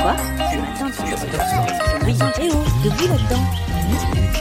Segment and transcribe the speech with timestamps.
[0.00, 0.16] Quoi
[0.50, 3.42] Ce matin, tu Eh oh, de là-dedans.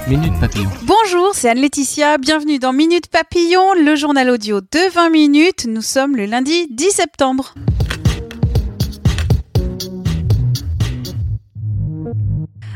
[0.08, 0.70] Minute Papillon.
[0.84, 2.18] Bonjour, c'est Anne-Laetitia.
[2.18, 5.66] Bienvenue dans Minute Papillon, le journal audio de 20 minutes.
[5.68, 7.54] Nous sommes le lundi 10 septembre.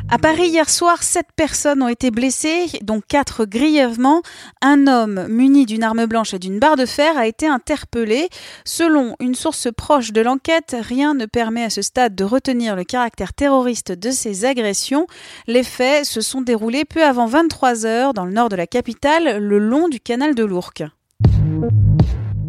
[0.10, 4.22] À Paris, hier soir, sept personnes ont été blessées, dont quatre grièvement.
[4.62, 8.30] Un homme muni d'une arme blanche et d'une barre de fer a été interpellé.
[8.64, 12.86] Selon une source proche de l'enquête, rien ne permet à ce stade de retenir le
[12.86, 15.08] caractère terroriste de ces agressions.
[15.46, 19.40] Les faits se sont déroulés peu avant 23 heures dans le nord de la capitale,
[19.40, 20.86] le long du canal de l'Ourcq.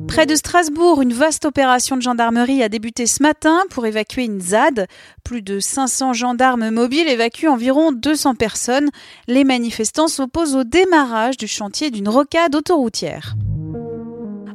[0.08, 4.40] Près de Strasbourg, une vaste opération de gendarmerie a débuté ce matin pour évacuer une
[4.40, 4.88] ZAD.
[5.22, 8.88] Plus de 500 gendarmes mobiles évacuent environ 200 personnes.
[9.28, 13.36] Les manifestants s'opposent au démarrage du chantier d'une rocade autoroutière.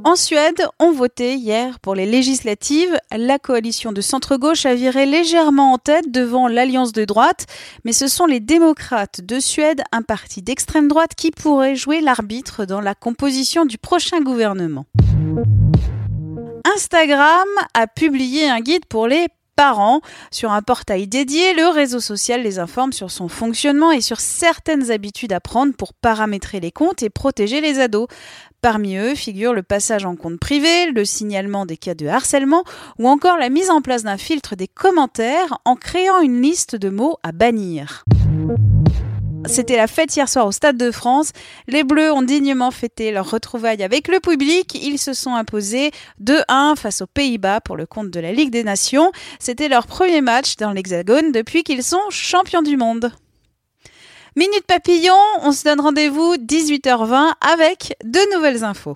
[0.04, 2.98] En Suède, on votait hier pour les législatives.
[3.16, 7.46] La coalition de centre-gauche a viré légèrement en tête devant l'alliance de droite,
[7.86, 12.66] mais ce sont les démocrates de Suède, un parti d'extrême droite, qui pourraient jouer l'arbitre
[12.66, 14.86] dans la composition du prochain gouvernement.
[16.76, 20.02] Instagram a publié un guide pour les parents.
[20.32, 24.92] Sur un portail dédié, le réseau social les informe sur son fonctionnement et sur certaines
[24.92, 28.08] habitudes à prendre pour paramétrer les comptes et protéger les ados.
[28.62, 32.64] Parmi eux figurent le passage en compte privé, le signalement des cas de harcèlement
[32.98, 36.90] ou encore la mise en place d'un filtre des commentaires en créant une liste de
[36.90, 38.06] mots à bannir.
[39.46, 41.32] C'était la fête hier soir au Stade de France.
[41.68, 44.76] Les Bleus ont dignement fêté leur retrouvaille avec le public.
[44.82, 45.92] Ils se sont imposés
[46.24, 49.12] 2-1 face aux Pays-Bas pour le compte de la Ligue des Nations.
[49.40, 53.12] C'était leur premier match dans l'Hexagone depuis qu'ils sont champions du monde.
[54.36, 58.96] Minute Papillon, on se donne rendez-vous 18h20 avec de nouvelles infos.